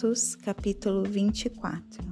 Atos, 0.00 0.34
capítulo 0.34 1.02
24. 1.04 2.02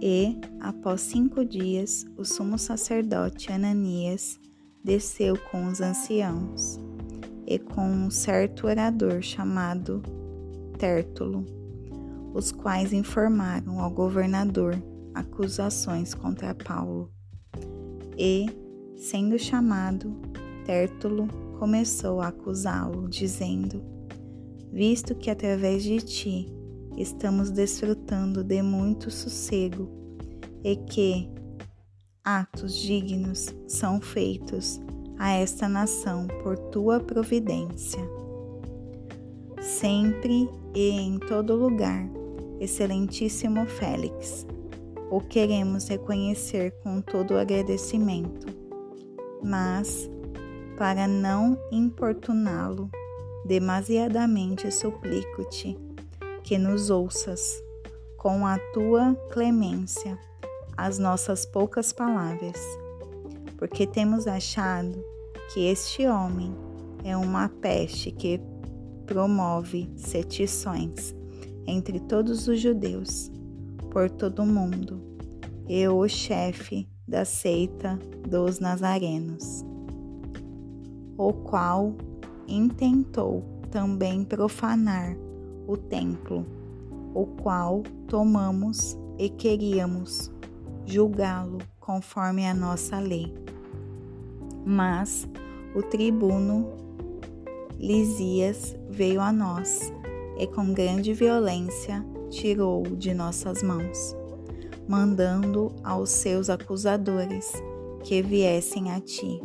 E, 0.00 0.40
após 0.60 1.02
cinco 1.02 1.44
dias, 1.44 2.06
o 2.16 2.24
sumo 2.24 2.58
sacerdote 2.58 3.52
Ananias 3.52 4.40
desceu 4.82 5.38
com 5.50 5.66
os 5.66 5.82
anciãos 5.82 6.80
e 7.46 7.58
com 7.58 7.86
um 7.86 8.10
certo 8.10 8.66
orador 8.66 9.20
chamado 9.20 10.02
Tértulo, 10.78 11.44
os 12.32 12.50
quais 12.50 12.94
informaram 12.94 13.78
ao 13.78 13.90
governador 13.90 14.82
acusações 15.14 16.14
contra 16.14 16.54
Paulo. 16.54 17.12
E, 18.16 18.46
sendo 18.96 19.38
chamado, 19.38 20.18
Tértulo 20.64 21.28
começou 21.58 22.22
a 22.22 22.28
acusá-lo, 22.28 23.06
dizendo: 23.06 23.84
Visto 24.72 25.14
que 25.14 25.28
através 25.28 25.82
de 25.82 25.98
ti 25.98 26.59
estamos 26.96 27.50
desfrutando 27.50 28.42
de 28.42 28.62
muito 28.62 29.10
sossego 29.10 29.88
e 30.62 30.76
que 30.76 31.30
atos 32.24 32.76
dignos 32.76 33.54
são 33.66 34.00
feitos 34.00 34.80
a 35.18 35.32
esta 35.32 35.68
nação 35.68 36.26
por 36.42 36.58
tua 36.70 37.00
providência. 37.00 38.00
Sempre 39.60 40.48
e 40.74 40.90
em 40.90 41.18
todo 41.18 41.54
lugar, 41.54 42.08
Excelentíssimo 42.60 43.66
Félix, 43.66 44.46
o 45.10 45.20
queremos 45.20 45.88
reconhecer 45.88 46.72
com 46.82 47.00
todo 47.00 47.36
agradecimento, 47.36 48.46
mas, 49.42 50.10
para 50.76 51.08
não 51.08 51.58
importuná-lo 51.72 52.90
demasiadamente, 53.46 54.70
suplico-te 54.70 55.76
que 56.50 56.58
nos 56.58 56.90
ouças. 56.90 57.62
Com 58.16 58.44
a 58.44 58.58
tua 58.74 59.14
clemência 59.30 60.18
as 60.76 60.98
nossas 60.98 61.46
poucas 61.46 61.92
palavras, 61.92 62.58
porque 63.56 63.86
temos 63.86 64.26
achado 64.26 65.00
que 65.54 65.68
este 65.68 66.08
homem 66.08 66.52
é 67.04 67.16
uma 67.16 67.48
peste 67.48 68.10
que 68.10 68.40
promove 69.06 69.92
setições 69.94 71.14
entre 71.68 72.00
todos 72.00 72.48
os 72.48 72.58
judeus, 72.60 73.30
por 73.92 74.10
todo 74.10 74.42
o 74.42 74.46
mundo, 74.46 75.00
e 75.68 75.86
o 75.86 76.08
chefe 76.08 76.88
da 77.06 77.24
seita 77.24 77.96
dos 78.28 78.58
nazarenos, 78.58 79.64
o 81.16 81.32
qual 81.32 81.94
intentou 82.48 83.44
também 83.70 84.24
profanar 84.24 85.16
o 85.70 85.76
templo, 85.76 86.44
o 87.14 87.26
qual 87.26 87.84
tomamos 88.08 88.98
e 89.16 89.28
queríamos 89.28 90.32
julgá-lo 90.84 91.58
conforme 91.78 92.44
a 92.44 92.52
nossa 92.52 92.98
lei. 92.98 93.32
Mas 94.66 95.28
o 95.74 95.80
tribuno 95.82 96.72
Lisias 97.78 98.76
veio 98.90 99.20
a 99.20 99.32
nós 99.32 99.92
e 100.38 100.46
com 100.48 100.72
grande 100.72 101.14
violência 101.14 102.04
tirou-o 102.30 102.96
de 102.96 103.14
nossas 103.14 103.62
mãos, 103.62 104.16
mandando 104.88 105.72
aos 105.84 106.10
seus 106.10 106.50
acusadores 106.50 107.52
que 108.02 108.20
viessem 108.22 108.90
a 108.90 109.00
ti. 109.00 109.40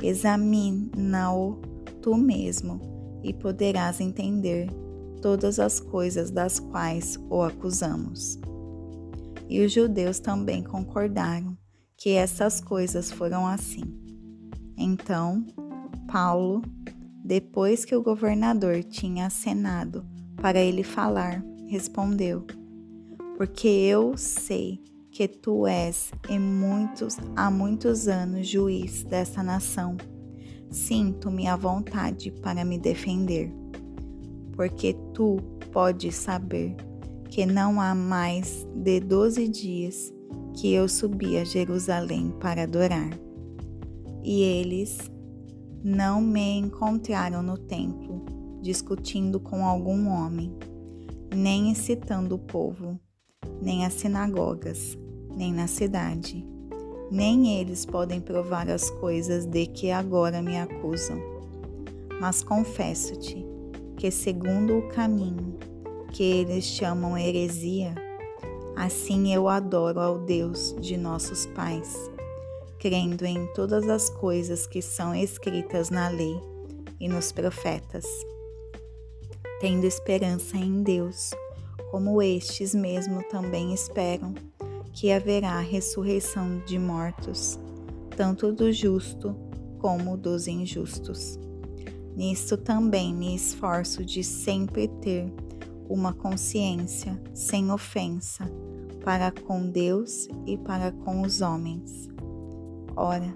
Examina-o 0.00 1.58
tu 2.00 2.14
mesmo 2.14 2.80
e 3.22 3.32
poderás 3.32 4.00
entender 4.00 4.83
todas 5.24 5.58
as 5.58 5.80
coisas 5.80 6.30
das 6.30 6.60
quais 6.60 7.18
o 7.30 7.40
acusamos. 7.40 8.38
E 9.48 9.64
os 9.64 9.72
judeus 9.72 10.18
também 10.18 10.62
concordaram 10.62 11.56
que 11.96 12.10
essas 12.10 12.60
coisas 12.60 13.10
foram 13.10 13.46
assim. 13.46 13.84
Então, 14.76 15.46
Paulo, 16.12 16.60
depois 17.24 17.86
que 17.86 17.96
o 17.96 18.02
governador 18.02 18.84
tinha 18.84 19.28
acenado 19.28 20.04
para 20.36 20.60
ele 20.60 20.82
falar, 20.82 21.42
respondeu: 21.68 22.44
Porque 23.38 23.66
eu 23.66 24.18
sei 24.18 24.78
que 25.10 25.26
tu 25.26 25.66
és 25.66 26.12
em 26.28 26.38
muitos 26.38 27.16
há 27.34 27.50
muitos 27.50 28.08
anos 28.08 28.46
juiz 28.46 29.02
dessa 29.04 29.42
nação. 29.42 29.96
Sinto-me 30.70 31.46
à 31.46 31.56
vontade 31.56 32.30
para 32.30 32.62
me 32.62 32.78
defender, 32.78 33.63
porque 34.56 34.94
tu 35.12 35.36
podes 35.72 36.14
saber 36.14 36.74
que 37.28 37.44
não 37.44 37.80
há 37.80 37.94
mais 37.94 38.66
de 38.74 39.00
doze 39.00 39.48
dias 39.48 40.12
que 40.54 40.72
eu 40.72 40.88
subi 40.88 41.36
a 41.36 41.44
Jerusalém 41.44 42.32
para 42.40 42.62
adorar. 42.62 43.10
E 44.22 44.42
eles 44.42 44.98
não 45.82 46.20
me 46.20 46.58
encontraram 46.58 47.42
no 47.42 47.58
templo, 47.58 48.24
discutindo 48.62 49.40
com 49.40 49.66
algum 49.66 50.08
homem, 50.08 50.56
nem 51.34 51.72
excitando 51.72 52.36
o 52.36 52.38
povo, 52.38 52.98
nem 53.60 53.84
as 53.84 53.94
sinagogas, 53.94 54.96
nem 55.36 55.52
na 55.52 55.66
cidade. 55.66 56.46
Nem 57.10 57.58
eles 57.58 57.84
podem 57.84 58.20
provar 58.20 58.70
as 58.70 58.88
coisas 58.90 59.44
de 59.44 59.66
que 59.66 59.90
agora 59.90 60.40
me 60.40 60.56
acusam. 60.56 61.18
Mas 62.20 62.42
confesso-te 62.42 63.43
que, 64.04 64.10
segundo 64.10 64.76
o 64.76 64.88
caminho 64.88 65.56
que 66.12 66.22
eles 66.22 66.62
chamam 66.62 67.16
heresia, 67.16 67.94
assim 68.76 69.32
eu 69.32 69.48
adoro 69.48 69.98
ao 69.98 70.18
Deus 70.18 70.76
de 70.78 70.94
nossos 70.94 71.46
pais 71.46 72.10
crendo 72.78 73.24
em 73.24 73.46
todas 73.54 73.88
as 73.88 74.10
coisas 74.10 74.66
que 74.66 74.82
são 74.82 75.14
escritas 75.14 75.88
na 75.88 76.10
lei 76.10 76.38
e 77.00 77.08
nos 77.08 77.32
profetas, 77.32 78.04
tendo 79.58 79.86
esperança 79.86 80.58
em 80.58 80.82
Deus, 80.82 81.30
como 81.90 82.20
estes 82.20 82.74
mesmo 82.74 83.22
também 83.30 83.72
esperam 83.72 84.34
que 84.92 85.10
haverá 85.10 85.60
ressurreição 85.60 86.58
de 86.66 86.78
mortos, 86.78 87.58
tanto 88.14 88.52
do 88.52 88.70
justo 88.70 89.34
como 89.78 90.14
dos 90.14 90.46
injustos. 90.46 91.38
Nisto 92.16 92.56
também 92.56 93.12
me 93.14 93.34
esforço 93.34 94.04
de 94.04 94.22
sempre 94.22 94.86
ter 94.86 95.32
uma 95.88 96.12
consciência 96.12 97.20
sem 97.32 97.70
ofensa 97.70 98.48
para 99.04 99.30
com 99.30 99.68
Deus 99.68 100.28
e 100.46 100.56
para 100.56 100.92
com 100.92 101.22
os 101.22 101.40
homens. 101.40 102.08
Ora, 102.96 103.34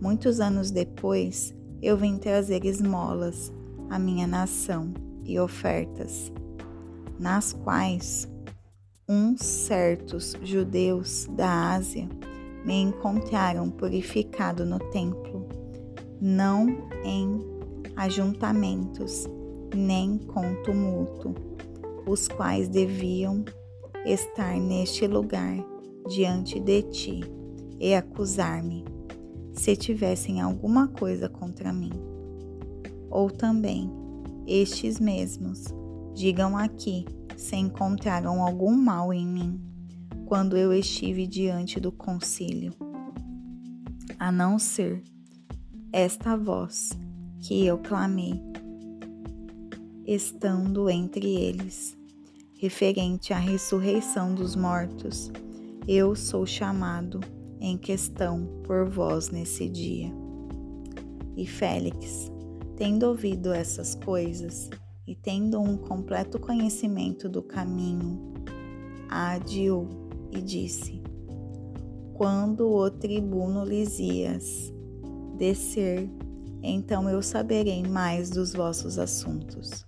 muitos 0.00 0.40
anos 0.40 0.70
depois, 0.70 1.54
eu 1.80 1.96
vim 1.96 2.18
trazer 2.18 2.64
esmolas 2.64 3.52
à 3.90 3.98
minha 3.98 4.26
nação 4.26 4.92
e 5.24 5.40
ofertas, 5.40 6.30
nas 7.18 7.52
quais 7.52 8.28
uns 9.08 9.42
certos 9.42 10.36
judeus 10.42 11.26
da 11.30 11.72
Ásia 11.72 12.08
me 12.64 12.80
encontraram 12.80 13.68
purificado 13.70 14.64
no 14.64 14.78
templo, 14.90 15.48
não 16.20 16.88
em 17.04 17.51
ajuntamentos, 17.96 19.26
nem 19.74 20.18
com 20.18 20.62
tumulto, 20.62 21.34
os 22.06 22.28
quais 22.28 22.68
deviam 22.68 23.44
estar 24.04 24.58
neste 24.58 25.06
lugar 25.06 25.56
diante 26.08 26.58
de 26.58 26.82
ti 26.82 27.20
e 27.78 27.94
acusar-me, 27.94 28.84
se 29.52 29.76
tivessem 29.76 30.40
alguma 30.40 30.88
coisa 30.88 31.28
contra 31.28 31.72
mim. 31.72 31.92
Ou 33.10 33.30
também, 33.30 33.90
estes 34.46 34.98
mesmos, 34.98 35.64
digam 36.14 36.56
aqui 36.56 37.04
se 37.36 37.56
encontraram 37.56 38.42
algum 38.42 38.74
mal 38.76 39.12
em 39.12 39.26
mim, 39.26 39.60
quando 40.26 40.56
eu 40.56 40.72
estive 40.72 41.26
diante 41.26 41.80
do 41.80 41.90
concílio. 41.90 42.72
A 44.18 44.30
não 44.30 44.58
ser 44.58 45.02
esta 45.92 46.36
voz 46.36 46.90
que 47.42 47.66
eu 47.66 47.76
clamei, 47.76 48.40
estando 50.06 50.88
entre 50.88 51.34
eles, 51.34 51.96
referente 52.54 53.32
à 53.32 53.38
ressurreição 53.38 54.32
dos 54.32 54.54
mortos, 54.54 55.28
eu 55.88 56.14
sou 56.14 56.46
chamado 56.46 57.18
em 57.60 57.76
questão 57.76 58.46
por 58.62 58.88
vós 58.88 59.28
nesse 59.28 59.68
dia. 59.68 60.12
E 61.36 61.44
Félix, 61.44 62.30
tendo 62.76 63.08
ouvido 63.08 63.52
essas 63.52 63.96
coisas 63.96 64.70
e 65.04 65.16
tendo 65.16 65.60
um 65.60 65.76
completo 65.76 66.38
conhecimento 66.38 67.28
do 67.28 67.42
caminho, 67.42 68.34
adiou 69.08 69.88
e 70.30 70.40
disse: 70.40 71.02
Quando 72.14 72.70
o 72.70 72.88
tribuno 72.88 73.64
Lisias 73.64 74.72
descer, 75.36 76.08
então 76.62 77.08
eu 77.10 77.20
saberei 77.20 77.82
mais 77.82 78.30
dos 78.30 78.52
vossos 78.52 78.98
assuntos. 78.98 79.84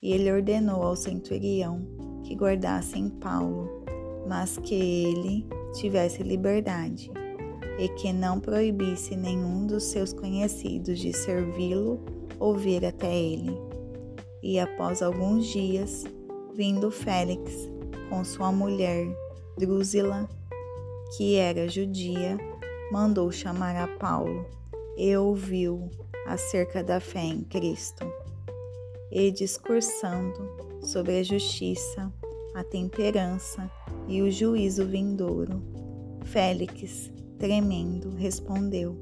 E 0.00 0.12
ele 0.12 0.32
ordenou 0.32 0.82
ao 0.82 0.96
centurião 0.96 1.86
que 2.24 2.34
guardassem 2.34 3.10
Paulo, 3.10 3.84
mas 4.26 4.56
que 4.56 4.74
ele 4.74 5.46
tivesse 5.74 6.22
liberdade 6.22 7.10
e 7.78 7.88
que 7.90 8.12
não 8.12 8.40
proibisse 8.40 9.16
nenhum 9.16 9.66
dos 9.66 9.84
seus 9.84 10.12
conhecidos 10.12 10.98
de 10.98 11.12
servi-lo 11.12 12.00
ou 12.38 12.56
vir 12.56 12.84
até 12.84 13.14
ele. 13.14 13.56
E 14.42 14.58
após 14.58 15.02
alguns 15.02 15.46
dias, 15.46 16.04
vindo 16.54 16.90
Félix 16.90 17.70
com 18.08 18.24
sua 18.24 18.50
mulher 18.50 19.06
Drúzila, 19.58 20.28
que 21.16 21.36
era 21.36 21.68
judia, 21.68 22.38
mandou 22.90 23.30
chamar 23.30 23.76
a 23.76 23.86
Paulo 23.86 24.46
e 24.98 25.16
ouviu 25.16 25.88
acerca 26.26 26.82
da 26.82 26.98
fé 26.98 27.22
em 27.22 27.42
Cristo. 27.42 28.04
E 29.12 29.30
discursando 29.30 30.82
sobre 30.82 31.20
a 31.20 31.22
justiça, 31.22 32.12
a 32.54 32.64
temperança 32.64 33.70
e 34.08 34.20
o 34.20 34.30
juízo 34.30 34.84
vindouro, 34.84 35.62
Félix, 36.24 37.10
tremendo, 37.38 38.10
respondeu: 38.10 38.98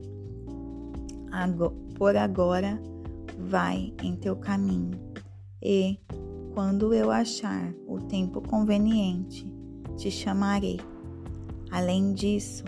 Por 1.97 2.17
agora 2.17 2.81
vai 3.39 3.93
em 4.03 4.15
teu 4.15 4.37
caminho, 4.37 5.01
e, 5.63 5.99
quando 6.55 6.95
eu 6.95 7.11
achar 7.11 7.75
o 7.87 7.99
tempo 8.01 8.41
conveniente, 8.41 9.51
te 9.97 10.11
chamarei. 10.11 10.79
Além 11.71 12.13
disso, 12.13 12.65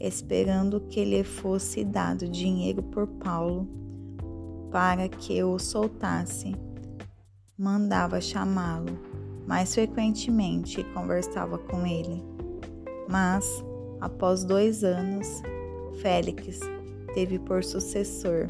esperando 0.00 0.80
que 0.80 1.04
lhe 1.04 1.22
fosse 1.22 1.84
dado 1.84 2.28
dinheiro 2.28 2.82
por 2.82 3.06
Paulo 3.06 3.68
para 4.70 5.08
que 5.08 5.42
o 5.42 5.58
soltasse, 5.58 6.54
mandava 7.58 8.20
chamá-lo 8.20 8.98
mais 9.46 9.74
frequentemente 9.74 10.80
e 10.80 10.84
conversava 10.94 11.58
com 11.58 11.86
ele. 11.86 12.24
Mas, 13.08 13.64
após 14.00 14.44
dois 14.44 14.84
anos, 14.84 15.42
Félix 16.00 16.60
teve 17.14 17.38
por 17.38 17.64
sucessor 17.64 18.46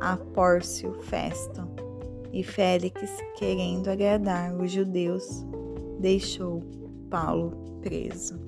a 0.00 0.16
Pórcio 0.16 0.94
Festo, 1.02 1.66
e 2.32 2.44
Félix, 2.44 3.10
querendo 3.36 3.88
agradar 3.88 4.54
os 4.54 4.70
judeus, 4.70 5.44
deixou 5.98 6.62
Paulo 7.10 7.50
preso. 7.80 8.38